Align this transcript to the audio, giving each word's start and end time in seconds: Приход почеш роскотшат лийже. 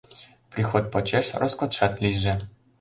Приход 0.51 0.83
почеш 0.93 1.25
роскотшат 1.39 1.93
лийже. 2.03 2.33